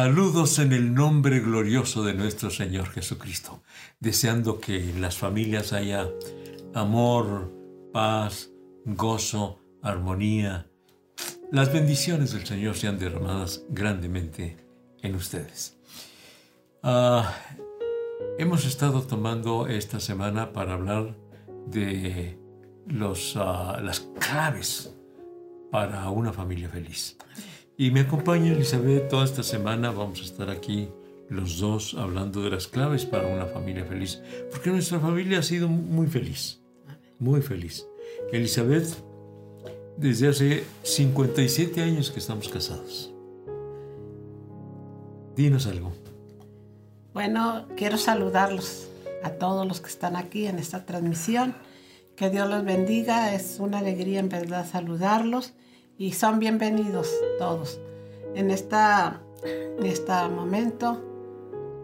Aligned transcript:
Saludos 0.00 0.60
en 0.60 0.72
el 0.72 0.94
nombre 0.94 1.40
glorioso 1.40 2.04
de 2.04 2.14
nuestro 2.14 2.50
Señor 2.50 2.88
Jesucristo, 2.90 3.64
deseando 3.98 4.60
que 4.60 4.90
en 4.90 5.00
las 5.00 5.16
familias 5.16 5.72
haya 5.72 6.08
amor, 6.72 7.52
paz, 7.92 8.48
gozo, 8.84 9.58
armonía. 9.82 10.70
Las 11.50 11.72
bendiciones 11.72 12.30
del 12.30 12.46
Señor 12.46 12.76
sean 12.76 13.00
derramadas 13.00 13.64
grandemente 13.70 14.56
en 15.02 15.16
ustedes. 15.16 15.76
Ah, 16.84 17.34
hemos 18.38 18.66
estado 18.66 19.02
tomando 19.02 19.66
esta 19.66 19.98
semana 19.98 20.52
para 20.52 20.74
hablar 20.74 21.16
de 21.66 22.38
los, 22.86 23.34
ah, 23.36 23.80
las 23.82 23.98
claves 24.20 24.94
para 25.72 26.08
una 26.10 26.32
familia 26.32 26.68
feliz. 26.68 27.16
Y 27.80 27.92
me 27.92 28.00
acompaña 28.00 28.50
Elizabeth 28.50 29.08
toda 29.08 29.24
esta 29.24 29.44
semana. 29.44 29.92
Vamos 29.92 30.20
a 30.20 30.24
estar 30.24 30.50
aquí 30.50 30.88
los 31.28 31.60
dos 31.60 31.94
hablando 31.94 32.42
de 32.42 32.50
las 32.50 32.66
claves 32.66 33.06
para 33.06 33.28
una 33.28 33.46
familia 33.46 33.84
feliz. 33.84 34.20
Porque 34.50 34.70
nuestra 34.70 34.98
familia 34.98 35.38
ha 35.38 35.42
sido 35.44 35.68
muy 35.68 36.08
feliz. 36.08 36.60
Muy 37.20 37.40
feliz. 37.40 37.86
Elizabeth, 38.32 38.96
desde 39.96 40.26
hace 40.26 40.64
57 40.82 41.80
años 41.80 42.10
que 42.10 42.18
estamos 42.18 42.48
casados. 42.48 43.14
Dinos 45.36 45.68
algo. 45.68 45.92
Bueno, 47.14 47.68
quiero 47.76 47.96
saludarlos 47.96 48.88
a 49.22 49.30
todos 49.30 49.68
los 49.68 49.80
que 49.80 49.90
están 49.90 50.16
aquí 50.16 50.48
en 50.48 50.58
esta 50.58 50.84
transmisión. 50.84 51.54
Que 52.16 52.28
Dios 52.28 52.50
los 52.50 52.64
bendiga. 52.64 53.36
Es 53.36 53.58
una 53.60 53.78
alegría 53.78 54.18
en 54.18 54.30
verdad 54.30 54.68
saludarlos 54.68 55.54
y 55.98 56.12
son 56.12 56.38
bienvenidos 56.38 57.12
todos. 57.38 57.80
En, 58.34 58.52
esta, 58.52 59.20
en 59.42 59.84
este 59.84 60.12
momento 60.28 61.02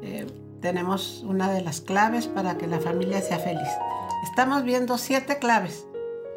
eh, 0.02 0.26
tenemos 0.60 1.24
una 1.26 1.50
de 1.50 1.60
las 1.60 1.80
claves 1.80 2.28
para 2.28 2.56
que 2.56 2.68
la 2.68 2.78
familia 2.78 3.20
sea 3.20 3.40
feliz. 3.40 3.68
Estamos 4.22 4.62
viendo 4.62 4.98
siete 4.98 5.38
claves 5.40 5.84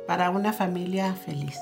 para 0.07 0.31
una 0.31 0.53
familia 0.53 1.13
feliz. 1.13 1.55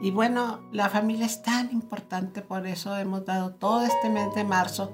Y 0.00 0.12
bueno, 0.12 0.60
la 0.70 0.88
familia 0.88 1.26
es 1.26 1.42
tan 1.42 1.72
importante, 1.72 2.40
por 2.40 2.66
eso 2.66 2.96
hemos 2.96 3.24
dado 3.24 3.54
todo 3.54 3.84
este 3.84 4.10
mes 4.10 4.32
de 4.34 4.44
marzo, 4.44 4.92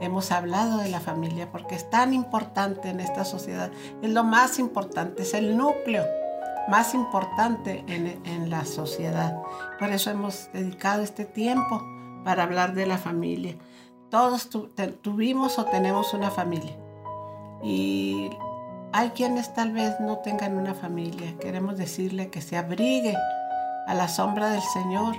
hemos 0.00 0.32
hablado 0.32 0.78
de 0.78 0.88
la 0.88 1.00
familia, 1.00 1.50
porque 1.52 1.74
es 1.74 1.88
tan 1.90 2.12
importante 2.12 2.88
en 2.88 3.00
esta 3.00 3.24
sociedad, 3.24 3.70
es 4.02 4.10
lo 4.10 4.24
más 4.24 4.58
importante, 4.58 5.22
es 5.22 5.34
el 5.34 5.56
núcleo 5.56 6.04
más 6.68 6.94
importante 6.94 7.84
en, 7.86 8.50
la 8.50 8.64
sociedad. 8.64 9.40
Por 9.78 9.90
eso 9.90 10.10
hemos 10.10 10.50
dedicado 10.52 11.02
este 11.02 11.24
tiempo 11.24 11.82
para 12.24 12.44
hablar 12.44 12.74
de 12.74 12.86
la 12.86 12.98
familia. 12.98 13.56
Todos 14.10 14.48
tuvimos 15.02 15.58
o 15.58 15.64
tenemos 15.64 16.14
una 16.14 16.30
familia. 16.30 16.76
Y 17.62 18.30
hay 18.92 19.10
quienes 19.10 19.52
tal 19.54 19.72
vez 19.72 19.98
no 20.00 20.18
tengan 20.18 20.56
una 20.56 20.74
familia. 20.74 21.36
Queremos 21.38 21.76
decirle 21.76 22.30
que 22.30 22.40
se 22.40 22.56
abrigue 22.56 23.16
a 23.86 23.94
la 23.94 24.08
sombra 24.08 24.50
del 24.50 24.62
Señor, 24.62 25.16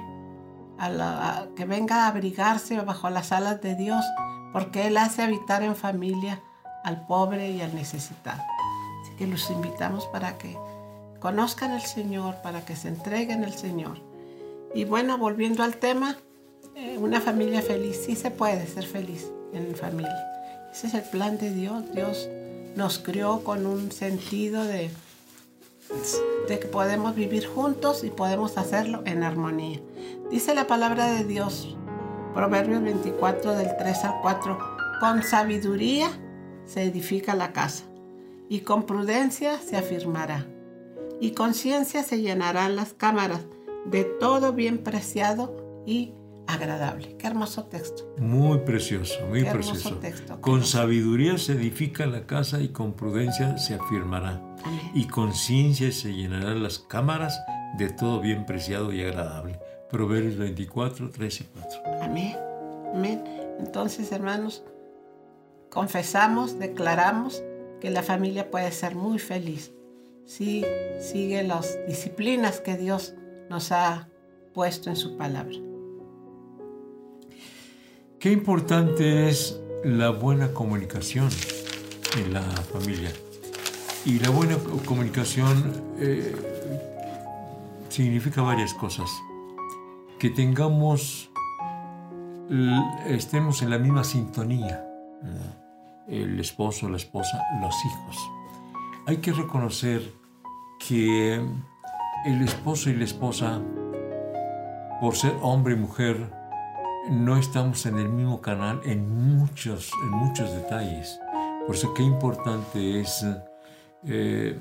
a 0.80 1.46
que 1.56 1.66
venga 1.66 2.06
a 2.06 2.08
abrigarse 2.08 2.80
bajo 2.82 3.10
las 3.10 3.32
alas 3.32 3.62
de 3.62 3.76
Dios, 3.76 4.06
porque 4.54 4.88
Él 4.88 4.98
hace 4.98 5.24
habitar 5.24 5.64
en 5.64 5.76
familia 5.76 6.42
al 6.84 7.06
pobre 7.06 7.52
y 7.52 7.62
al 7.62 7.76
necesitado. 7.76 8.42
Así 9.02 9.16
que 9.18 9.28
los 9.28 9.50
invitamos 9.50 10.06
para 10.08 10.38
que 10.38 10.58
conozcan 11.20 11.72
al 11.72 11.82
Señor, 11.82 12.36
para 12.44 12.66
que 12.66 12.76
se 12.76 12.88
entreguen 12.88 13.44
al 13.44 13.54
Señor. 13.54 14.00
Y 14.74 14.86
bueno, 14.86 15.18
volviendo 15.18 15.64
al 15.64 15.78
tema, 15.78 16.18
eh, 16.76 16.98
una 17.00 17.22
familia 17.22 17.62
feliz, 17.62 18.02
sí 18.06 18.16
se 18.16 18.32
puede 18.32 18.68
ser 18.68 18.86
feliz 18.86 19.32
en 19.54 19.76
familia. 19.76 20.16
Ese 20.72 20.88
es 20.88 20.94
el 20.94 21.04
plan 21.04 21.38
de 21.38 21.52
Dios. 21.52 21.84
Dios 21.94 22.30
nos 22.76 23.00
crió 23.00 23.44
con 23.44 23.66
un 23.66 23.92
sentido 23.92 24.64
de, 24.64 24.92
de 26.48 26.60
que 26.60 26.68
podemos 26.68 27.16
vivir 27.16 27.48
juntos 27.48 28.04
y 28.04 28.10
podemos 28.10 28.58
hacerlo 28.58 29.02
en 29.06 29.24
armonía. 29.24 29.80
Dice 30.30 30.54
la 30.54 30.68
palabra 30.68 31.12
de 31.14 31.24
Dios, 31.24 31.76
Proverbios 32.34 32.84
24 32.84 33.56
del 33.56 33.76
3 33.78 34.04
al 34.04 34.22
4, 34.22 34.60
con 35.00 35.24
sabiduría 35.24 36.10
se 36.66 36.84
edifica 36.84 37.34
la 37.34 37.54
casa 37.54 37.86
y 38.50 38.60
con 38.60 38.84
prudencia 38.84 39.60
se 39.60 39.78
afirmará 39.78 40.46
y 41.20 41.32
conciencia 41.32 42.04
se 42.04 42.22
llenarán 42.22 42.76
las 42.76 42.94
cámaras 42.94 43.46
de 43.86 44.04
todo 44.04 44.54
bien 44.54 44.80
preciado 44.80 45.84
y 45.86 46.14
agradable. 46.48 47.16
Qué 47.18 47.28
hermoso 47.28 47.66
texto. 47.66 48.14
Muy 48.18 48.60
precioso, 48.60 49.16
muy 49.28 49.44
precioso. 49.44 50.00
con 50.42 50.64
sabiduría 50.64 51.38
se 51.38 51.54
edifica 51.54 52.06
la 52.06 52.26
casa 52.26 52.62
y 52.62 52.70
con 52.70 52.94
prudencia 52.94 53.58
se 53.58 53.76
afirmará. 53.76 54.42
Y 54.94 55.08
con 55.08 55.34
ciencia 55.34 55.92
se 55.92 56.14
llenarán 56.14 56.64
las 56.64 56.80
cámaras 56.80 57.40
de 57.78 57.90
todo 57.90 58.20
bien 58.22 58.46
preciado 58.46 58.92
y 58.94 59.02
agradable. 59.02 59.60
Proverbios 59.90 60.38
24, 60.38 61.12
3 61.12 61.42
y 61.42 61.44
4. 61.44 61.80
Amén. 62.02 62.36
Amén. 62.94 63.24
Entonces, 63.60 64.12
hermanos, 64.12 64.64
confesamos, 65.70 66.60
declaramos 66.60 67.44
que 67.80 67.90
la 67.90 68.04
familia 68.04 68.50
puede 68.50 68.72
ser 68.72 68.96
muy 68.96 69.20
feliz 69.20 69.72
si 70.28 70.66
sigue 71.00 71.42
las 71.44 71.80
disciplinas 71.88 72.60
que 72.60 72.78
Dios 72.78 73.16
nos 73.50 73.72
ha 73.72 74.10
puesto 74.54 74.90
en 74.90 74.98
su 74.98 75.18
palabra. 75.18 75.56
Qué 78.20 78.32
importante 78.32 79.30
es 79.30 79.60
la 79.86 80.10
buena 80.10 80.54
comunicación 80.54 81.30
en 82.18 82.34
la 82.34 82.42
familia. 82.42 83.12
Y 84.06 84.20
la 84.20 84.30
buena 84.30 84.58
comunicación 84.86 85.96
eh, 86.00 86.36
significa 87.90 88.42
varias 88.42 88.74
cosas. 88.74 89.10
Que 90.20 90.30
tengamos, 90.30 91.30
estemos 93.06 93.62
en 93.62 93.70
la 93.70 93.78
misma 93.78 94.04
sintonía. 94.04 94.84
El 96.08 96.40
esposo, 96.40 96.90
la 96.90 96.98
esposa, 96.98 97.42
los 97.62 97.76
hijos 97.86 98.18
hay 99.08 99.18
que 99.18 99.32
reconocer 99.32 100.02
que 100.86 101.36
el 102.26 102.42
esposo 102.44 102.90
y 102.90 102.94
la 102.94 103.06
esposa, 103.06 103.62
por 105.00 105.16
ser 105.16 105.34
hombre 105.42 105.76
y 105.76 105.78
mujer, 105.78 106.30
no 107.10 107.38
estamos 107.38 107.86
en 107.86 108.00
el 108.00 108.10
mismo 108.10 108.42
canal 108.42 108.82
en 108.84 109.38
muchos, 109.38 109.92
en 110.04 110.10
muchos 110.10 110.54
detalles. 110.54 111.22
Por 111.66 111.78
eso 111.78 111.94
qué 111.94 112.04
importante 112.04 113.00
es 113.00 113.26
eh, 114.06 114.60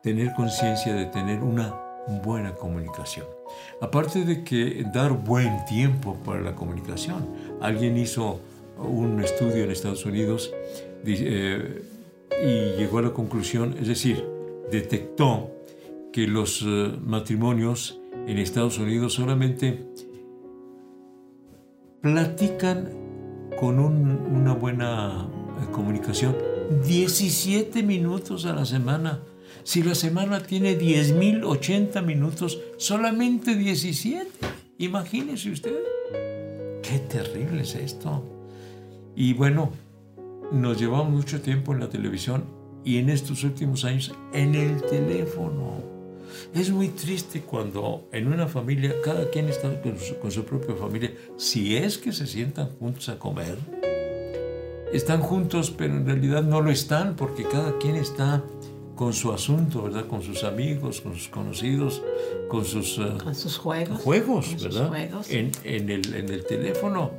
tener 0.00 0.32
conciencia 0.34 0.94
de 0.94 1.06
tener 1.06 1.42
una 1.42 1.74
buena 2.22 2.54
comunicación. 2.54 3.26
Aparte 3.80 4.24
de 4.24 4.44
que 4.44 4.86
dar 4.94 5.10
buen 5.10 5.64
tiempo 5.64 6.14
para 6.24 6.40
la 6.40 6.54
comunicación. 6.54 7.26
Alguien 7.60 7.98
hizo 7.98 8.38
un 8.78 9.20
estudio 9.24 9.64
en 9.64 9.72
Estados 9.72 10.06
Unidos 10.06 10.52
eh, 11.04 11.82
y 12.42 12.76
llegó 12.76 12.98
a 12.98 13.02
la 13.02 13.12
conclusión, 13.12 13.76
es 13.80 13.88
decir, 13.88 14.24
detectó 14.70 15.50
que 16.12 16.26
los 16.26 16.62
eh, 16.66 16.92
matrimonios 17.04 18.00
en 18.26 18.38
Estados 18.38 18.78
Unidos 18.78 19.14
solamente 19.14 19.86
platican 22.00 22.90
con 23.58 23.78
una 23.78 24.54
buena 24.54 25.28
eh, 25.60 25.70
comunicación 25.72 26.36
17 26.86 27.82
minutos 27.82 28.44
a 28.44 28.54
la 28.54 28.64
semana. 28.64 29.20
Si 29.64 29.82
la 29.82 29.94
semana 29.94 30.40
tiene 30.40 30.78
10.080 30.78 32.04
minutos, 32.04 32.60
solamente 32.76 33.54
17. 33.54 34.26
Imagínese 34.78 35.50
usted. 35.50 35.78
Qué 36.82 36.98
terrible 37.00 37.62
es 37.62 37.74
esto. 37.74 38.22
Y 39.16 39.32
bueno, 39.34 39.72
nos 40.52 40.78
llevamos 40.78 41.10
mucho 41.10 41.40
tiempo 41.40 41.72
en 41.72 41.80
la 41.80 41.88
televisión 41.88 42.44
y 42.84 42.98
en 42.98 43.10
estos 43.10 43.44
últimos 43.44 43.84
años 43.84 44.14
en 44.32 44.54
el 44.54 44.80
teléfono. 44.82 45.82
Es 46.54 46.70
muy 46.70 46.88
triste 46.88 47.42
cuando 47.42 48.08
en 48.12 48.26
una 48.32 48.46
familia 48.46 48.94
cada 49.02 49.28
quien 49.30 49.48
está 49.48 49.70
con 49.82 50.30
su, 50.30 50.44
propia 50.44 50.74
familia, 50.74 51.12
si 51.36 51.76
es 51.76 51.98
que 51.98 52.12
se 52.12 52.26
sientan 52.26 52.70
juntos 52.78 53.08
a 53.08 53.18
comer. 53.18 53.58
Están 54.92 55.20
juntos, 55.20 55.70
pero 55.70 55.94
en 55.94 56.06
realidad 56.06 56.42
no 56.42 56.62
lo 56.62 56.70
están 56.70 57.16
porque 57.16 57.44
cada 57.44 57.76
quien 57.78 57.96
está 57.96 58.42
con 58.96 59.12
su 59.12 59.32
asunto, 59.32 59.82
¿verdad? 59.82 60.06
Con 60.06 60.22
sus 60.22 60.42
amigos, 60.44 61.02
con 61.02 61.14
sus 61.14 61.28
conocidos, 61.28 62.02
con 62.48 62.64
sus, 62.64 62.98
eh, 62.98 63.12
con 63.22 63.34
sus 63.34 63.58
juegos. 63.58 64.00
Juegos, 64.00 64.62
¿verdad? 64.62 64.90
En, 65.28 65.52
en, 65.64 65.90
el, 65.90 66.14
en 66.14 66.28
el 66.30 66.44
teléfono. 66.46 67.12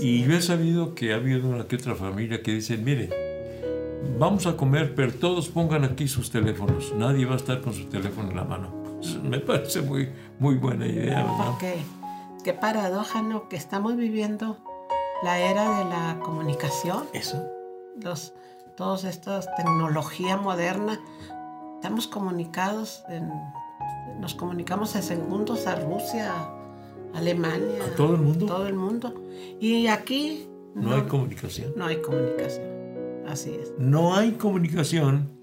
Y 0.00 0.24
yo 0.24 0.34
he 0.34 0.42
sabido 0.42 0.94
que 0.94 1.12
ha 1.12 1.16
habido 1.16 1.48
una 1.48 1.66
que 1.66 1.76
otra 1.76 1.94
familia 1.94 2.42
que 2.42 2.52
dicen, 2.52 2.84
mire, 2.84 3.10
vamos 4.18 4.46
a 4.46 4.56
comer, 4.56 4.94
pero 4.94 5.12
todos 5.12 5.48
pongan 5.48 5.84
aquí 5.84 6.08
sus 6.08 6.30
teléfonos. 6.30 6.92
Nadie 6.94 7.24
va 7.26 7.34
a 7.34 7.36
estar 7.36 7.60
con 7.60 7.72
su 7.72 7.86
teléfono 7.86 8.30
en 8.30 8.36
la 8.36 8.44
mano. 8.44 8.70
me 9.22 9.40
parece 9.40 9.82
muy, 9.82 10.10
muy 10.38 10.56
buena 10.56 10.86
idea, 10.86 11.22
¿verdad? 11.22 11.50
Porque 11.50 11.76
qué 12.44 12.52
paradoja, 12.52 13.22
¿no? 13.22 13.48
Que 13.48 13.56
estamos 13.56 13.96
viviendo 13.96 14.58
la 15.22 15.38
era 15.38 15.78
de 15.78 15.84
la 15.86 16.20
comunicación. 16.22 17.04
Eso. 17.12 17.44
Los, 18.00 18.34
todas 18.76 19.04
estas 19.04 19.54
tecnología 19.56 20.36
moderna, 20.36 21.00
estamos 21.76 22.06
comunicados, 22.06 23.04
en, 23.08 23.30
nos 24.20 24.34
comunicamos 24.34 24.94
en 24.94 25.02
segundos 25.02 25.66
a 25.66 25.76
Rusia, 25.76 26.32
Alemania. 27.14 27.84
¿A 27.86 27.96
todo 27.96 28.14
el 28.14 28.20
mundo? 28.20 28.46
Todo 28.46 28.66
el 28.66 28.74
mundo. 28.74 29.14
Y 29.60 29.86
aquí... 29.86 30.46
No, 30.74 30.94
hay 30.94 31.02
comunicación. 31.02 31.72
No 31.76 31.86
hay 31.86 31.96
comunicación. 31.96 32.66
Así 33.26 33.50
es. 33.50 33.72
No 33.78 34.14
hay 34.14 34.32
comunicación 34.32 35.38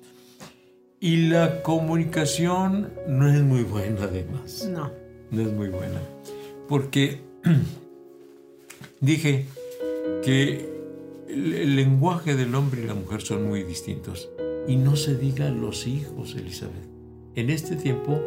y 0.99 1.27
la 1.27 1.61
comunicación 1.61 2.91
no 3.07 3.31
es 3.31 3.41
muy 3.43 3.63
buena 3.63 4.05
además. 4.05 4.67
No. 4.71 4.91
No 5.29 5.41
es 5.41 5.53
muy 5.53 5.69
buena. 5.69 5.99
Porque 6.67 7.21
dije 9.01 9.45
que 10.23 10.67
el 11.27 11.75
lenguaje 11.75 12.35
del 12.35 12.55
hombre 12.55 12.81
y 12.81 12.87
la 12.87 12.95
mujer 12.95 13.21
son 13.21 13.47
muy 13.47 13.63
distintos. 13.63 14.29
Y 14.67 14.77
no 14.77 14.95
se 14.95 15.15
digan 15.15 15.61
los 15.61 15.85
hijos, 15.85 16.33
Elizabeth. 16.35 16.87
En 17.35 17.51
este 17.51 17.75
tiempo 17.75 18.19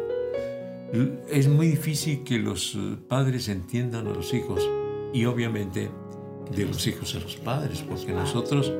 es 1.29 1.47
muy 1.47 1.67
difícil 1.67 2.23
que 2.23 2.39
los 2.39 2.77
padres 3.07 3.47
entiendan 3.49 4.07
a 4.07 4.13
los 4.13 4.33
hijos 4.33 4.67
y 5.13 5.25
obviamente 5.25 5.89
de 6.55 6.65
los 6.65 6.85
hijos 6.87 7.15
a 7.15 7.19
los 7.19 7.35
padres, 7.35 7.83
porque 7.87 8.11
nosotros 8.11 8.73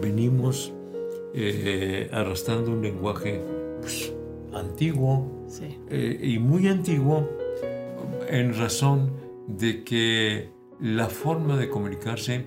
venimos 0.00 0.72
eh, 1.34 2.08
arrastrando 2.12 2.72
un 2.72 2.82
lenguaje 2.82 3.40
pues, 3.80 4.12
antiguo 4.52 5.46
eh, 5.90 6.18
y 6.22 6.38
muy 6.38 6.68
antiguo 6.68 7.28
en 8.28 8.54
razón 8.54 9.12
de 9.46 9.84
que 9.84 10.50
la 10.80 11.08
forma 11.08 11.56
de 11.56 11.68
comunicarse 11.68 12.44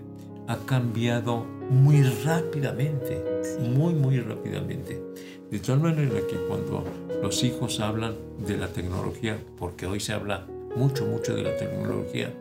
ha 0.47 0.57
cambiado 0.65 1.45
muy 1.69 2.03
rápidamente, 2.03 3.23
muy, 3.59 3.93
muy 3.93 4.19
rápidamente. 4.19 5.01
De 5.49 5.59
tal 5.59 5.79
manera 5.79 6.19
que 6.27 6.35
cuando 6.47 6.83
los 7.21 7.43
hijos 7.43 7.79
hablan 7.79 8.15
de 8.45 8.57
la 8.57 8.67
tecnología, 8.67 9.37
porque 9.57 9.85
hoy 9.85 9.99
se 9.99 10.13
habla 10.13 10.47
mucho, 10.75 11.05
mucho 11.05 11.35
de 11.35 11.43
la 11.43 11.55
tecnología, 11.55 12.33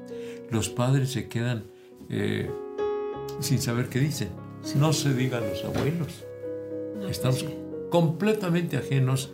los 0.51 0.69
padres 0.69 1.11
se 1.11 1.29
quedan 1.29 1.65
eh, 2.09 2.51
sin 3.41 3.61
saber 3.61 3.89
qué 3.89 3.99
dicen. 3.99 4.29
No 4.77 4.93
se 4.93 5.13
digan 5.13 5.43
los 5.49 5.65
abuelos. 5.65 6.25
Estamos 7.09 7.43
pues 7.43 7.55
completamente 7.91 8.77
ajenos 8.77 9.31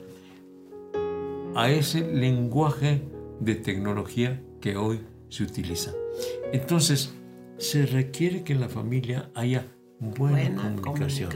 a 1.55 1.71
ese 1.71 2.01
lenguaje 2.01 3.03
de 3.39 3.55
tecnología 3.55 4.43
que 4.61 4.77
hoy 4.77 5.01
se 5.29 5.45
utiliza. 5.45 5.93
Entonces, 6.53 7.15
se 7.59 7.87
requiere 7.87 8.43
que 8.43 8.53
en 8.53 8.61
la 8.61 8.69
familia 8.69 9.31
haya 9.35 9.67
buena, 10.01 10.75
comunicación. 10.81 11.31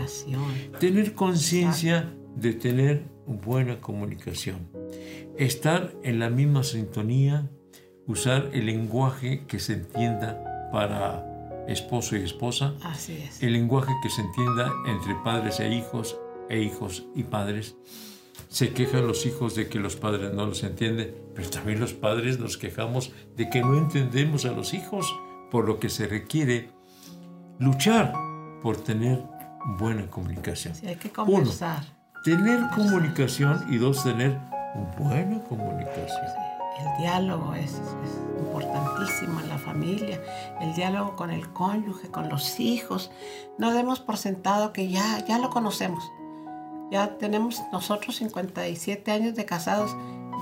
Tener 0.80 1.14
conciencia 1.14 2.12
de 2.34 2.54
tener 2.54 3.04
buena 3.26 3.80
comunicación. 3.80 4.68
Estar 5.36 5.92
en 6.02 6.18
la 6.18 6.30
misma 6.30 6.62
sintonía, 6.62 7.50
usar 8.06 8.50
el 8.52 8.66
lenguaje 8.66 9.44
que 9.46 9.58
se 9.58 9.74
entienda 9.74 10.70
para 10.72 11.64
esposo 11.68 12.16
y 12.16 12.22
esposa. 12.22 12.74
Así 12.82 13.12
es. 13.12 13.42
El 13.42 13.52
lenguaje 13.52 13.92
que 14.02 14.10
se 14.10 14.22
entienda 14.22 14.70
entre 14.86 15.14
padres 15.24 15.60
e 15.60 15.72
hijos, 15.72 16.18
e 16.48 16.60
hijos 16.60 17.06
y 17.14 17.24
padres. 17.24 17.76
Se 18.48 18.72
quejan 18.72 19.06
los 19.06 19.26
hijos 19.26 19.54
de 19.54 19.68
que 19.68 19.80
los 19.80 19.96
padres 19.96 20.32
no 20.32 20.46
los 20.46 20.62
entienden, 20.62 21.14
pero 21.34 21.50
también 21.50 21.80
los 21.80 21.92
padres 21.92 22.38
nos 22.38 22.56
quejamos 22.56 23.12
de 23.36 23.50
que 23.50 23.60
no 23.60 23.76
entendemos 23.76 24.44
a 24.44 24.52
los 24.52 24.74
hijos, 24.74 25.12
por 25.50 25.66
lo 25.66 25.80
que 25.80 25.88
se 25.88 26.06
requiere 26.06 26.70
luchar 27.58 28.12
por 28.64 28.78
tener 28.78 29.22
buena 29.78 30.06
comunicación. 30.06 30.74
Sí, 30.74 30.86
hay 30.86 30.96
que 30.96 31.10
conversar. 31.10 31.84
tener 32.24 32.66
comunicación 32.74 33.62
y 33.68 33.76
dos, 33.76 34.02
tener 34.02 34.38
buena 34.98 35.38
comunicación. 35.44 36.26
El 36.80 37.02
diálogo 37.02 37.54
es, 37.54 37.78
importantísimo 38.38 39.40
en 39.40 39.50
la 39.50 39.58
familia, 39.58 40.18
el 40.62 40.74
diálogo 40.74 41.14
con 41.14 41.30
el 41.30 41.52
cónyuge, 41.52 42.08
con 42.08 42.30
los 42.30 42.58
hijos. 42.58 43.10
No 43.58 43.74
demos 43.74 44.00
por 44.00 44.16
sentado 44.16 44.72
que 44.72 44.88
ya, 44.88 45.22
ya 45.26 45.38
lo 45.38 45.50
conocemos. 45.50 46.02
Ya 46.90 47.18
tenemos 47.18 47.62
nosotros 47.70 48.16
57 48.16 49.10
años 49.12 49.34
de 49.34 49.44
casados, 49.44 49.94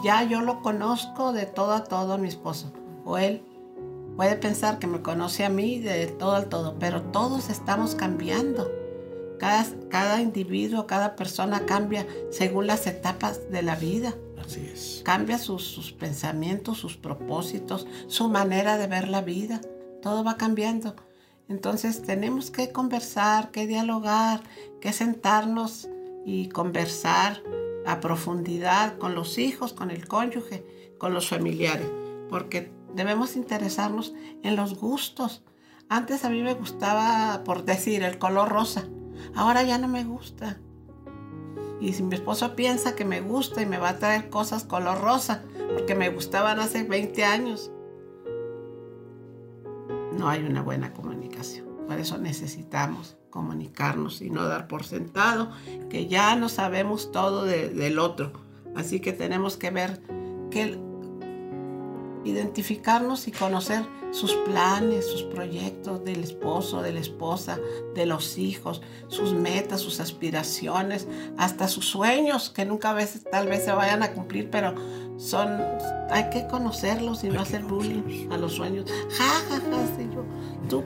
ya 0.05 0.23
yo 0.23 0.43
lo 0.43 0.63
conozco 0.63 1.33
de 1.33 1.47
todo 1.47 1.73
a 1.73 1.83
todo 1.83 2.19
mi 2.19 2.29
esposo. 2.29 2.73
O 3.05 3.19
él 3.19 3.45
puede 4.17 4.37
pensar 4.37 4.79
que 4.79 4.87
me 4.87 5.03
conoce 5.03 5.45
a 5.45 5.49
mí 5.49 5.79
de 5.79 6.07
todo 6.07 6.33
al 6.33 6.49
todo, 6.49 6.77
pero 6.79 7.03
todos 7.03 7.51
estamos 7.51 7.95
cambiando. 7.95 8.71
Cada, 9.39 9.67
cada 9.89 10.21
individuo, 10.21 10.87
cada 10.87 11.17
persona 11.17 11.67
cambia 11.67 12.07
según 12.31 12.67
las 12.67 12.87
etapas 12.87 13.51
de 13.51 13.63
la 13.63 13.75
vida. 13.75 14.15
Así 14.45 14.61
es. 14.61 15.03
Cambia 15.05 15.39
sus, 15.39 15.65
sus, 15.65 15.93
pensamientos, 15.93 16.79
sus 16.79 16.97
propósitos, 16.97 17.87
su 18.07 18.29
manera 18.29 18.79
de 18.79 18.87
ver 18.87 19.09
la 19.09 19.21
vida. 19.21 19.61
Todo 20.01 20.23
va 20.23 20.37
cambiando. 20.37 20.95
Entonces 21.49 22.03
tenemos 22.03 22.51
que 22.51 22.71
conversar, 22.71 23.51
que 23.51 23.67
dialogar, 23.67 24.43
que 24.81 24.93
sentarnos 24.93 25.89
y 26.25 26.49
conversar 26.49 27.43
a 27.85 28.01
profundidad 28.01 28.97
con 28.99 29.15
los 29.15 29.39
hijos, 29.39 29.73
con 29.73 29.91
el 29.91 30.07
cónyuge, 30.07 30.65
con 30.99 31.15
los 31.15 31.29
familiares, 31.29 31.91
porque 32.29 32.71
debemos 32.95 33.37
interesarnos 33.37 34.15
en 34.43 34.57
los 34.57 34.79
gustos. 34.79 35.43
Antes 35.89 36.25
a 36.25 36.31
mí 36.31 36.43
me 36.43 36.55
gustaba, 36.55 37.45
por 37.45 37.65
decir, 37.65 38.03
el 38.03 38.19
color 38.19 38.49
rosa. 38.49 38.85
Ahora 39.35 39.63
ya 39.63 39.79
no 39.79 39.89
me 39.89 40.05
gusta. 40.05 40.59
Y 41.81 41.93
si 41.95 42.03
mi 42.03 42.15
esposo 42.15 42.55
piensa 42.55 42.95
que 42.95 43.05
me 43.05 43.21
gusta 43.21 43.61
y 43.61 43.67
me 43.67 43.79
va 43.79 43.91
a 43.91 43.99
traer 43.99 44.31
cosas 44.31 44.65
color 44.65 45.01
rosa, 45.01 45.43
porque 45.75 45.95
me 45.95 46.11
gustaban 46.11 46.61
hace 46.61 46.85
20 46.85 47.25
años, 47.25 47.73
no 50.17 50.29
hay 50.29 50.45
una 50.45 50.63
buena 50.63 50.93
comunicación. 50.93 51.67
Por 51.89 51.99
eso 51.99 52.19
necesitamos 52.19 53.17
comunicarnos 53.31 54.23
y 54.23 54.31
no 54.31 54.47
dar 54.47 54.69
por 54.69 54.85
sentado 54.85 55.51
que 55.91 56.07
ya 56.07 56.37
no 56.37 56.49
sabemos 56.49 57.11
todo 57.11 57.45
del 57.45 57.99
otro. 57.99 58.33
Así 58.77 59.01
que 59.01 59.13
tenemos 59.13 59.57
que 59.57 59.71
ver 59.71 60.01
que 60.51 60.79
identificarnos 62.25 63.29
y 63.29 63.33
conocer 63.33 63.85
sus 64.13 64.35
planes, 64.35 65.07
sus 65.07 65.23
proyectos 65.23 66.05
del 66.05 66.23
esposo, 66.23 66.83
de 66.83 66.93
la 66.93 67.01
esposa, 67.01 67.59
de 67.95 68.07
los 68.07 68.39
hijos, 68.39 68.83
sus 69.09 69.33
metas, 69.33 69.81
sus 69.81 70.01
aspiraciones, 70.01 71.09
hasta 71.39 71.69
sus 71.69 71.89
sueños, 71.89 72.51
que 72.51 72.65
nunca 72.65 72.91
a 72.91 72.95
veces 72.95 73.25
tal 73.31 73.49
vez 73.49 73.65
se 73.65 73.73
vayan 73.73 74.03
a 74.03 74.13
cumplir, 74.13 74.51
pero 74.51 74.75
son, 75.17 75.61
hay 76.11 76.29
que 76.31 76.47
conocerlos 76.47 77.25
y 77.25 77.29
no 77.29 77.41
hacer 77.41 77.63
bullying 77.63 78.31
a 78.31 78.37
los 78.37 78.55
sueños. 78.55 78.91
Ja, 79.11 79.25
ja, 79.49 79.61
ja, 79.61 80.03
yo, 80.13 80.25
tú 80.69 80.85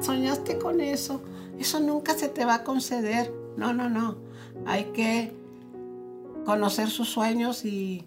soñaste 0.00 0.58
con 0.58 0.80
eso, 0.80 1.22
eso 1.58 1.80
nunca 1.80 2.14
se 2.14 2.28
te 2.28 2.44
va 2.44 2.56
a 2.56 2.64
conceder. 2.64 3.32
No, 3.56 3.74
no, 3.74 3.90
no. 3.90 4.16
Hay 4.66 4.84
que 4.92 5.34
conocer 6.44 6.88
sus 6.88 7.08
sueños 7.08 7.64
y 7.64 8.06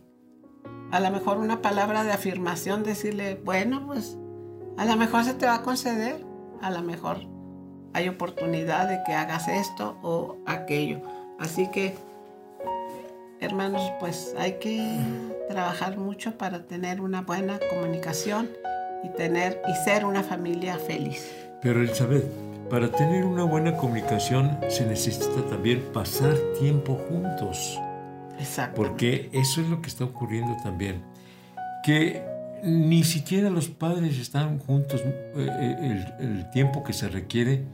a 0.93 0.99
lo 0.99 1.09
mejor 1.09 1.39
una 1.39 1.59
palabra 1.59 2.03
de 2.03 2.11
afirmación, 2.11 2.83
decirle, 2.83 3.41
bueno, 3.43 3.87
pues 3.87 4.15
a 4.77 4.85
lo 4.85 4.95
mejor 4.95 5.23
se 5.23 5.33
te 5.33 5.47
va 5.47 5.55
a 5.55 5.61
conceder, 5.63 6.23
a 6.61 6.69
lo 6.69 6.83
mejor 6.83 7.17
hay 7.93 8.09
oportunidad 8.09 8.87
de 8.87 8.99
que 9.03 9.13
hagas 9.13 9.47
esto 9.47 9.97
o 10.03 10.37
aquello. 10.45 11.01
Así 11.39 11.67
que, 11.71 11.95
hermanos, 13.39 13.81
pues 13.99 14.35
hay 14.37 14.59
que 14.59 14.99
trabajar 15.49 15.97
mucho 15.97 16.37
para 16.37 16.67
tener 16.67 17.01
una 17.01 17.21
buena 17.21 17.57
comunicación 17.71 18.51
y 19.03 19.09
tener 19.09 19.63
y 19.67 19.73
ser 19.83 20.05
una 20.05 20.21
familia 20.21 20.77
feliz. 20.77 21.27
Pero 21.63 21.81
Elizabeth, 21.81 22.25
para 22.69 22.91
tener 22.91 23.25
una 23.25 23.45
buena 23.45 23.77
comunicación 23.77 24.59
se 24.69 24.85
necesita 24.85 25.41
también 25.49 25.81
pasar 25.91 26.35
tiempo 26.59 27.01
juntos. 27.09 27.79
Exacto. 28.39 28.81
Porque 28.81 29.29
eso 29.33 29.61
es 29.61 29.67
lo 29.69 29.81
que 29.81 29.89
está 29.89 30.05
ocurriendo 30.05 30.55
también. 30.63 31.03
Que 31.83 32.23
ni 32.63 33.03
siquiera 33.03 33.49
los 33.49 33.67
padres 33.67 34.17
están 34.17 34.57
juntos 34.59 35.01
eh, 35.01 35.33
eh, 35.35 36.05
el, 36.19 36.49
tiempo 36.51 36.83
que 36.83 36.93
se 36.93 37.09
requiere 37.09 37.65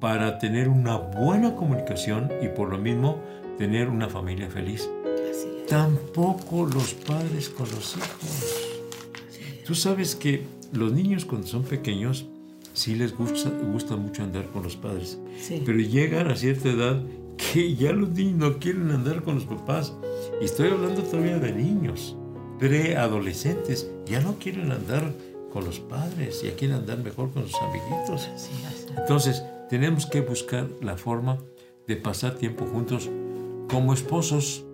para 0.00 0.38
tener 0.38 0.68
una 0.68 0.96
buena 0.96 1.54
comunicación 1.54 2.30
y 2.42 2.48
por 2.48 2.68
lo 2.68 2.78
mismo 2.78 3.20
tener 3.56 3.88
una 3.88 4.08
familia 4.08 4.50
feliz. 4.50 4.88
Tampoco 5.68 6.66
los 6.66 6.94
padres 6.94 7.48
con 7.48 7.68
los 7.70 7.96
hijos. 7.96 8.66
Tú 9.64 9.74
sabes 9.74 10.14
que 10.14 10.44
los 10.72 10.92
niños 10.92 11.24
cuando 11.24 11.46
son 11.46 11.62
pequeños 11.62 12.26
sí 12.72 12.94
les 12.94 13.16
gusta, 13.16 13.50
gusta 13.50 13.96
mucho 13.96 14.22
andar 14.22 14.46
con 14.46 14.62
los 14.62 14.76
padres, 14.76 15.18
pero 15.64 15.78
llegan 15.78 16.28
a 16.30 16.36
cierta 16.36 16.68
edad 16.68 17.00
que 17.36 17.74
ya 17.74 17.92
los 17.92 18.10
niños 18.10 18.38
no 18.38 18.58
quieren 18.58 18.90
andar 18.90 19.22
con 19.22 19.36
los 19.36 19.44
papás. 19.44 19.92
Y 20.40 20.44
estoy 20.44 20.68
hablando 20.70 21.02
todavía 21.02 21.38
de 21.38 21.52
niños 21.52 22.16
preadolescentes 22.58 23.90
ya 24.06 24.20
no 24.20 24.36
quieren 24.38 24.72
andar 24.72 25.12
con 25.52 25.64
los 25.64 25.80
padres 25.80 26.42
y 26.44 26.48
a 26.48 26.56
quién 26.56 26.72
andar 26.72 26.98
mejor 26.98 27.30
con 27.30 27.46
sus 27.46 27.60
amiguitos. 27.60 28.28
Entonces, 28.96 29.42
tenemos 29.68 30.06
que 30.06 30.20
buscar 30.20 30.66
la 30.80 30.96
forma 30.96 31.38
de 31.86 31.96
pasar 31.96 32.34
tiempo 32.36 32.66
juntos 32.66 33.08
como 33.68 33.92
esposos, 33.92 34.64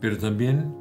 pero 0.00 0.18
también 0.18 0.74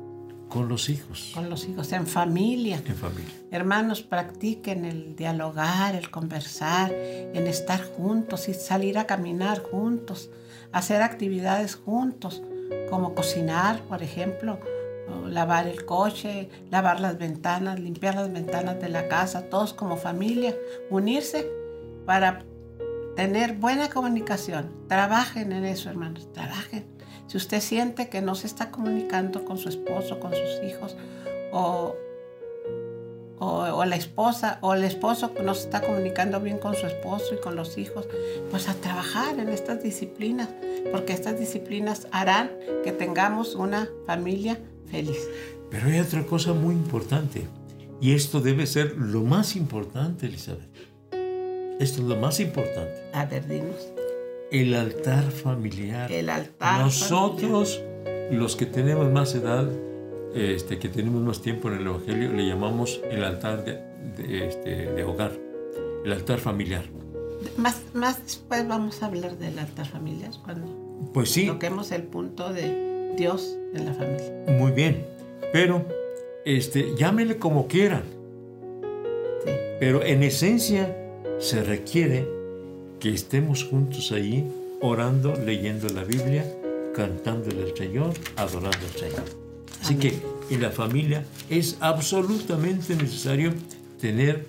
con 0.49 0.67
los 0.69 0.89
hijos, 0.89 1.31
Con 1.33 1.49
los 1.49 1.67
hijos, 1.67 1.91
en 1.93 2.05
familia. 2.05 2.81
en 2.85 2.95
familia. 2.95 3.31
Hermanos, 3.49 4.03
practiquen 4.03 4.85
el 4.85 5.15
dialogar, 5.15 5.95
el 5.95 6.11
conversar, 6.11 6.93
en 6.93 7.47
estar 7.47 7.83
juntos 7.83 8.47
y 8.49 8.53
salir 8.53 8.99
a 8.99 9.05
caminar 9.07 9.63
juntos, 9.63 10.29
hacer 10.73 11.01
actividades 11.01 11.75
juntos, 11.75 12.43
como 12.89 13.15
cocinar, 13.15 13.81
por 13.83 14.03
ejemplo, 14.03 14.59
lavar 15.27 15.67
el 15.67 15.85
coche, 15.85 16.49
lavar 16.71 16.99
las 16.99 17.17
ventanas, 17.17 17.79
limpiar 17.79 18.15
las 18.15 18.31
ventanas 18.31 18.79
de 18.81 18.89
la 18.89 19.07
casa, 19.07 19.49
todos 19.49 19.73
como 19.73 19.97
familia, 19.97 20.55
unirse 20.89 21.49
para 22.05 22.43
tener 23.15 23.53
buena 23.53 23.89
comunicación. 23.89 24.71
Trabajen 24.87 25.51
en 25.51 25.65
eso, 25.65 25.89
hermanos, 25.89 26.31
trabajen. 26.33 26.85
Si 27.27 27.37
usted 27.37 27.61
siente 27.61 28.09
que 28.09 28.21
no 28.21 28.35
se 28.35 28.47
está 28.47 28.71
comunicando 28.71 29.45
con 29.45 29.57
su 29.57 29.69
esposo, 29.69 30.19
con 30.19 30.31
sus 30.31 30.63
hijos, 30.67 30.97
o, 31.51 31.95
o, 33.43 33.77
o 33.77 33.85
la 33.85 33.95
esposa, 33.95 34.57
o 34.61 34.73
el 34.73 34.83
esposo 34.83 35.33
que 35.33 35.43
no 35.43 35.53
se 35.53 35.63
está 35.63 35.81
comunicando 35.81 36.39
bien 36.39 36.57
con 36.57 36.75
su 36.75 36.85
esposo 36.87 37.35
y 37.35 37.37
con 37.41 37.55
los 37.55 37.77
hijos, 37.77 38.07
pues 38.49 38.69
a 38.69 38.73
trabajar 38.73 39.37
en 39.39 39.49
estas 39.49 39.83
disciplinas, 39.83 40.49
porque 40.91 41.13
estas 41.13 41.37
disciplinas 41.37 42.07
harán 42.11 42.51
que 42.83 42.91
tengamos 42.91 43.55
una 43.55 43.89
familia 44.05 44.59
feliz. 44.89 45.27
Pero 45.69 45.87
hay 45.87 45.99
otra 45.99 46.25
cosa 46.25 46.53
muy 46.53 46.73
importante, 46.73 47.47
y 47.99 48.13
esto 48.13 48.39
debe 48.39 48.65
ser 48.65 48.95
lo 48.97 49.21
más 49.21 49.55
importante, 49.55 50.27
Elizabeth. 50.27 50.69
Esto 51.79 52.01
es 52.01 52.07
lo 52.07 52.15
más 52.15 52.39
importante. 52.39 53.01
A 53.13 53.25
ver, 53.25 53.47
dinos. 53.47 53.89
El 54.51 54.75
altar 54.75 55.31
familiar. 55.31 56.11
El 56.11 56.29
altar. 56.29 56.81
Nosotros, 56.81 57.81
los 58.31 58.55
que 58.55 58.67
tenemos 58.67 59.11
más 59.11 59.33
edad, 59.33 59.67
este, 60.35 60.79
que 60.79 60.89
tenemos 60.89 61.21
más 61.21 61.41
tiempo 61.41 61.69
en 61.69 61.77
el 61.79 61.87
Evangelio, 61.87 62.31
le 62.33 62.47
llamamos 62.47 62.99
el 63.09 63.23
altar 63.23 63.63
de, 63.65 63.79
de, 64.17 64.47
este, 64.47 64.69
de 64.91 65.03
hogar, 65.03 65.31
el 66.05 66.11
altar 66.11 66.39
familiar. 66.39 66.83
Más, 67.57 67.81
más 67.93 68.21
después 68.23 68.67
vamos 68.67 69.03
a 69.03 69.07
hablar 69.07 69.37
del 69.37 69.59
altar 69.59 69.85
familiar, 69.87 70.31
cuando 70.43 70.67
Pues 71.13 71.29
sí, 71.29 71.47
toquemos 71.47 71.91
el 71.91 72.03
punto 72.03 72.51
de 72.53 73.13
Dios 73.17 73.57
en 73.73 73.85
la 73.85 73.93
familia. 73.93 74.45
muy 74.57 74.71
bien, 74.71 75.05
pero 75.51 75.85
este, 76.45 76.95
llámele 76.95 77.37
como 77.37 77.67
quieran, 77.67 78.03
Sí. 79.45 79.51
pero 79.79 80.03
en 80.03 80.23
esencia 80.23 80.95
se 81.39 81.63
requiere 81.63 82.27
que 82.99 83.09
estemos 83.13 83.65
juntos 83.65 84.11
ahí, 84.13 84.49
orando, 84.81 85.33
leyendo 85.35 85.89
la 85.89 86.03
Biblia, 86.05 86.45
cantándole 86.95 87.63
al 87.63 87.75
Señor, 87.75 88.13
adorando 88.37 88.77
al 88.77 88.99
Señor. 88.99 89.42
Así 89.83 89.95
que 89.97 90.25
en 90.49 90.61
la 90.61 90.71
familia 90.71 91.25
es 91.49 91.77
absolutamente 91.81 92.95
necesario 92.95 93.53
tener 93.99 94.47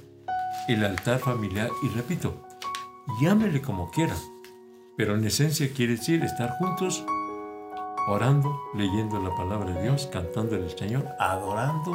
el 0.68 0.84
altar 0.84 1.18
familiar 1.18 1.68
y 1.82 1.88
repito, 1.88 2.34
llámele 3.20 3.60
como 3.60 3.90
quiera, 3.90 4.14
pero 4.96 5.16
en 5.16 5.24
esencia 5.24 5.68
quiere 5.74 5.96
decir 5.96 6.22
estar 6.22 6.56
juntos, 6.58 7.04
orando, 8.06 8.60
leyendo 8.74 9.20
la 9.20 9.34
palabra 9.34 9.72
de 9.72 9.82
Dios, 9.82 10.08
cantándole 10.12 10.64
al 10.64 10.78
Señor, 10.78 11.08
adorando 11.18 11.92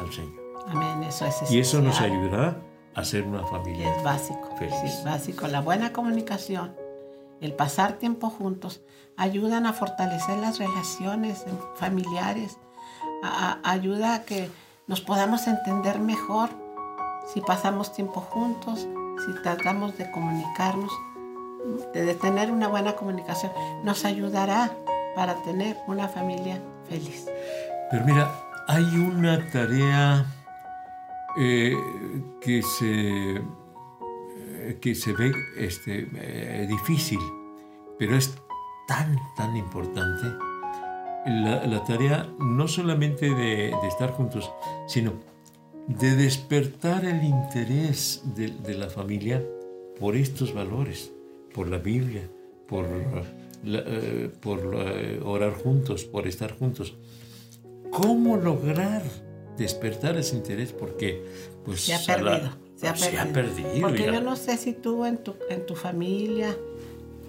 al 0.00 0.12
Señor. 0.12 0.42
Amén, 0.68 1.02
eso 1.04 1.26
es 1.26 1.50
Y 1.50 1.58
eso 1.60 1.80
nos 1.80 1.96
esencial. 1.96 2.20
ayudará 2.22 2.62
a 2.94 3.04
ser 3.04 3.24
una 3.24 3.46
familia. 3.46 3.94
Es 3.96 4.02
básico, 4.02 4.54
Feliz. 4.58 4.74
sí, 4.82 4.86
es 4.88 5.04
básico. 5.04 5.46
La 5.48 5.60
buena 5.60 5.92
comunicación, 5.92 6.74
el 7.40 7.52
pasar 7.54 7.94
tiempo 7.94 8.30
juntos, 8.30 8.82
ayudan 9.16 9.66
a 9.66 9.72
fortalecer 9.72 10.36
las 10.38 10.58
relaciones 10.58 11.44
familiares, 11.76 12.58
ayuda 13.62 14.14
a 14.14 14.22
que 14.24 14.50
nos 14.86 15.00
podamos 15.00 15.46
entender 15.46 15.98
mejor 15.98 16.50
si 17.32 17.40
pasamos 17.40 17.92
tiempo 17.92 18.20
juntos, 18.20 18.86
si 19.24 19.42
tratamos 19.42 19.96
de 19.96 20.10
comunicarnos, 20.10 20.92
de, 21.94 22.04
de 22.04 22.14
tener 22.14 22.50
una 22.50 22.68
buena 22.68 22.94
comunicación, 22.94 23.50
nos 23.82 24.04
ayudará 24.04 24.76
para 25.14 25.34
tener 25.42 25.76
una 25.86 26.08
familia 26.08 26.60
feliz. 26.88 27.26
Pero 27.90 28.04
mira, 28.04 28.30
hay 28.66 28.84
una 28.96 29.50
tarea 29.50 30.26
eh, 31.36 31.76
que, 32.40 32.62
se, 32.62 33.36
eh, 33.36 34.78
que 34.80 34.94
se 34.94 35.12
ve 35.12 35.32
este, 35.56 36.08
eh, 36.14 36.66
difícil, 36.68 37.18
pero 37.98 38.16
es 38.16 38.34
tan, 38.86 39.18
tan 39.36 39.56
importante. 39.56 40.26
La, 41.26 41.64
la 41.66 41.82
tarea 41.84 42.28
no 42.38 42.68
solamente 42.68 43.26
de, 43.30 43.74
de 43.80 43.88
estar 43.88 44.10
juntos, 44.12 44.50
sino 44.86 45.12
de 45.88 46.16
despertar 46.16 47.04
el 47.04 47.22
interés 47.24 48.22
de, 48.36 48.48
de 48.50 48.74
la 48.74 48.88
familia 48.90 49.42
por 49.98 50.16
estos 50.16 50.52
valores, 50.52 51.12
por 51.54 51.68
la 51.68 51.78
Biblia, 51.78 52.28
por, 52.68 52.86
la- 53.64 53.82
eh, 53.86 54.30
por 54.40 54.74
eh, 54.76 55.20
orar 55.24 55.54
juntos, 55.54 56.04
por 56.04 56.26
estar 56.26 56.56
juntos. 56.58 56.94
¿Cómo 57.90 58.36
lograr 58.36 59.02
despertar 59.56 60.16
ese 60.16 60.36
interés? 60.36 60.72
Porque 60.72 61.24
pues 61.64 61.82
Se 61.82 61.94
ha 61.94 61.98
perdido, 62.16 62.50
se 62.76 62.88
ha 62.88 62.96
se 62.96 63.10
perdido. 63.10 63.22
ha 63.22 63.32
perdido, 63.32 63.80
Porque 63.88 64.04
ya. 64.04 64.12
yo 64.14 64.20
no 64.20 64.36
sé 64.36 64.56
si 64.58 64.72
tú 64.72 65.04
en 65.06 65.18
tu, 65.18 65.36
en 65.48 65.64
tu 65.64 65.74
familia 65.76 66.54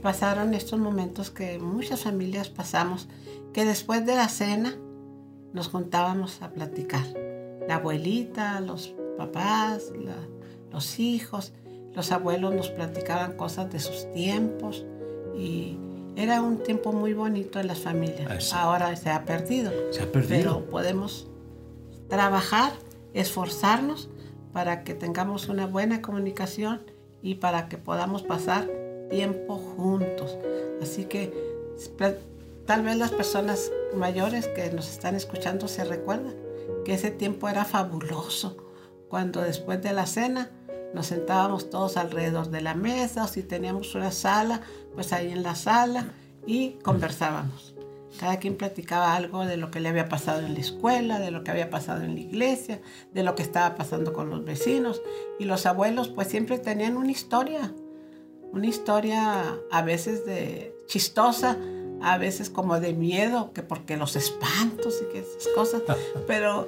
pasaron 0.02 0.54
estos 0.54 0.80
momentos 0.80 1.30
que 1.32 1.60
muchas 1.60 2.02
familias 2.04 2.50
pasamos, 2.50 3.08
que 3.56 3.64
después 3.64 4.06
de 4.06 4.16
la 4.16 4.28
cena 4.28 4.76
nos 5.54 5.70
juntábamos 5.70 6.42
a 6.42 6.50
platicar. 6.52 7.06
La 7.70 7.76
abuelita, 7.76 8.60
los 8.60 8.94
papás, 9.18 9.94
la- 9.98 10.28
los 10.74 11.00
hijos, 11.00 11.54
los 11.94 12.12
abuelos 12.12 12.54
nos 12.54 12.68
platicaban 12.70 13.38
cosas 13.38 13.72
de 13.72 13.80
sus 13.80 14.12
tiempos 14.12 14.86
y 15.38 15.78
era 16.18 16.42
un 16.42 16.58
tiempo 16.64 16.92
muy 16.92 17.14
bonito 17.14 17.62
en 17.62 17.68
las 17.68 17.80
familias. 17.80 18.52
Ah. 18.54 18.64
Ahora 18.64 18.94
se 18.98 19.10
ha 19.10 19.24
perdido. 19.24 19.72
Se 19.92 20.04
ha 20.04 20.12
perdido. 20.12 20.38
Pero 20.38 20.66
podemos 20.70 21.30
trabajar, 22.10 22.74
esforzarnos 23.14 24.10
para 24.52 24.84
que 24.84 24.96
tengamos 24.96 25.48
una 25.48 25.66
buena 25.66 26.02
comunicación 26.02 26.82
y 27.22 27.36
para 27.36 27.70
que 27.70 27.78
podamos 27.78 28.22
pasar 28.24 28.70
tiempo 29.10 29.56
juntos. 29.56 30.38
Así 30.82 31.06
que 31.06 31.34
tal 32.66 32.84
vez 32.84 32.98
las 32.98 33.12
personas 33.12 33.72
mayores 33.96 34.48
que 34.48 34.70
nos 34.72 34.90
están 34.90 35.16
escuchando 35.16 35.68
se 35.68 35.84
recuerdan 35.84 36.36
que 36.84 36.94
ese 36.94 37.12
tiempo 37.12 37.48
era 37.48 37.66
fabuloso, 37.66 38.58
cuando 39.10 39.42
después 39.42 39.82
de 39.82 39.94
la 39.94 40.06
cena 40.06 40.52
nos 40.94 41.08
sentábamos 41.08 41.70
todos 41.70 41.98
alrededor 41.98 42.50
de 42.50 42.62
la 42.62 42.74
mesa 42.74 43.26
o 43.26 43.28
si 43.28 43.44
teníamos 43.44 43.94
una 43.96 44.12
sala, 44.12 44.62
pues 44.94 45.14
ahí 45.14 45.32
en 45.32 45.44
la 45.44 45.56
sala 45.56 46.14
y 46.46 46.72
conversábamos. 46.84 47.76
Cada 48.20 48.40
quien 48.40 48.56
platicaba 48.56 49.14
algo 49.14 49.46
de 49.46 49.58
lo 49.58 49.72
que 49.72 49.82
le 49.82 49.90
había 49.90 50.08
pasado 50.08 50.40
en 50.40 50.54
la 50.54 50.60
escuela, 50.62 51.20
de 51.20 51.32
lo 51.32 51.44
que 51.44 51.52
había 51.52 51.70
pasado 51.70 52.04
en 52.04 52.16
la 52.16 52.22
iglesia, 52.22 52.82
de 53.14 53.24
lo 53.24 53.36
que 53.36 53.44
estaba 53.44 53.76
pasando 53.76 54.14
con 54.14 54.30
los 54.30 54.46
vecinos. 54.46 55.02
Y 55.38 55.44
los 55.44 55.66
abuelos 55.66 56.08
pues 56.08 56.30
siempre 56.30 56.58
tenían 56.58 56.96
una 56.96 57.12
historia, 57.12 57.74
una 58.54 58.68
historia 58.68 59.58
a 59.70 59.82
veces 59.82 60.26
de 60.26 60.74
chistosa, 60.88 61.58
a 62.02 62.18
veces 62.18 62.50
como 62.50 62.80
de 62.80 62.94
miedo, 62.94 63.52
que 63.54 63.62
porque 63.64 63.98
los 63.98 64.16
espantos 64.16 65.02
y 65.02 65.12
que 65.12 65.20
esas 65.20 65.48
cosas. 65.56 65.82
Pero 66.28 66.68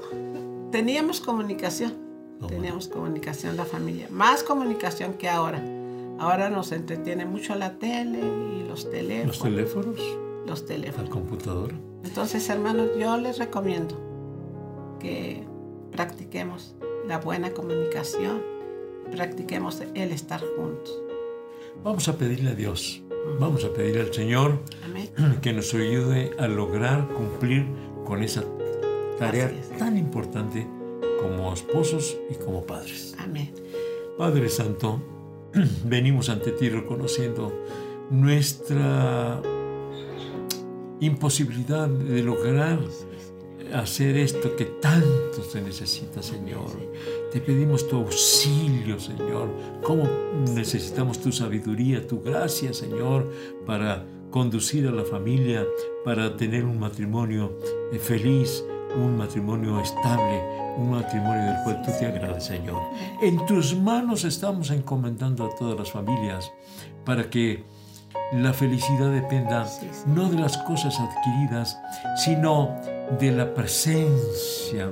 teníamos 0.71 1.19
comunicación, 1.21 1.93
No, 2.39 2.47
teníamos 2.47 2.87
comunicación 2.87 3.57
la 3.57 3.65
familia, 3.65 4.07
más 4.09 4.43
comunicación 4.43 5.13
que 5.13 5.29
ahora. 5.29 5.63
Ahora 6.19 6.49
nos 6.49 6.71
entretiene 6.71 7.25
mucho 7.25 7.53
la 7.55 7.77
tele 7.77 8.19
y 8.19 8.67
los 8.67 8.89
teléfonos. 8.89 9.27
Los 9.37 9.43
teléfonos, 9.43 9.99
los 10.47 10.61
la 10.61 10.67
teléfonos. 10.67 11.09
computadora. 11.09 11.75
Entonces, 12.03 12.49
hermanos, 12.49 12.89
yo 12.99 13.17
les 13.17 13.37
recomiendo 13.37 13.99
que 14.99 15.43
practiquemos 15.91 16.75
la 17.07 17.19
buena 17.19 17.51
comunicación, 17.51 18.41
practiquemos 19.11 19.81
el 19.93 20.11
estar 20.11 20.41
juntos. 20.57 20.99
Vamos 21.83 22.07
a 22.07 22.17
pedirle 22.17 22.49
a 22.51 22.55
Dios, 22.55 23.03
vamos 23.39 23.63
a 23.65 23.73
pedirle 23.73 24.01
al 24.01 24.13
Señor 24.13 24.59
Amén. 24.83 25.09
que 25.41 25.53
nos 25.53 25.73
ayude 25.73 26.31
a 26.37 26.47
lograr 26.47 27.07
cumplir 27.09 27.65
con 28.05 28.23
esa 28.23 28.43
tarea 29.19 29.45
es. 29.51 29.77
tan 29.77 29.97
importante 29.97 30.67
como 31.21 31.53
esposos 31.53 32.17
y 32.29 32.35
como 32.35 32.65
padres. 32.65 33.15
Amén. 33.17 33.53
Padre 34.17 34.49
Santo, 34.49 35.01
venimos 35.85 36.29
ante 36.29 36.51
ti 36.51 36.69
reconociendo 36.69 37.53
nuestra 38.09 39.41
imposibilidad 40.99 41.87
de 41.87 42.23
lograr 42.23 42.79
hacer 43.73 44.17
esto 44.17 44.55
que 44.55 44.65
tanto 44.65 45.43
se 45.43 45.61
necesita, 45.61 46.21
Señor. 46.21 46.71
Te 47.31 47.41
pedimos 47.41 47.87
tu 47.87 47.97
auxilio, 47.97 48.99
Señor. 48.99 49.49
Cómo 49.83 50.07
necesitamos 50.53 51.19
tu 51.19 51.31
sabiduría, 51.31 52.05
tu 52.05 52.21
gracia, 52.21 52.73
Señor, 52.73 53.31
para 53.65 54.05
conducir 54.31 54.87
a 54.87 54.91
la 54.91 55.03
familia, 55.03 55.65
para 56.03 56.35
tener 56.35 56.65
un 56.65 56.79
matrimonio 56.79 57.57
eh, 57.91 57.99
feliz, 57.99 58.63
un 58.95 59.17
matrimonio 59.17 59.79
estable, 59.79 60.41
un 60.77 60.91
matrimonio 60.91 61.43
del 61.43 61.63
cual 61.63 61.81
tú 61.83 61.91
te 61.99 62.05
agrades, 62.05 62.45
Señor. 62.45 62.81
En 63.21 63.45
tus 63.45 63.75
manos 63.75 64.23
estamos 64.23 64.71
encomendando 64.71 65.45
a 65.45 65.55
todas 65.55 65.77
las 65.77 65.91
familias 65.91 66.51
para 67.05 67.29
que 67.29 67.63
la 68.33 68.53
felicidad 68.53 69.11
dependa 69.11 69.65
no 70.05 70.29
de 70.29 70.37
las 70.37 70.57
cosas 70.59 70.99
adquiridas, 70.99 71.79
sino 72.17 72.75
de 73.19 73.31
la 73.31 73.53
presencia 73.53 74.91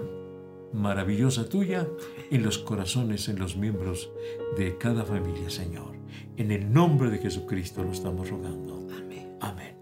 maravillosa 0.74 1.48
tuya 1.48 1.88
en 2.32 2.44
los 2.44 2.58
corazones, 2.58 3.28
en 3.30 3.40
los 3.40 3.56
miembros 3.56 4.10
de 4.58 4.78
cada 4.78 5.04
familia, 5.04 5.50
Señor. 5.50 5.96
En 6.38 6.52
el 6.52 6.72
nombre 6.72 7.10
de 7.10 7.20
Jesucristo 7.20 7.84
lo 7.84 7.92
estamos 7.92 8.30
rogando. 8.30 8.88
Amén. 8.98 9.38
Amén. 9.42 9.75